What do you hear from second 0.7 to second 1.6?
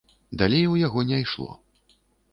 у яго не ішло.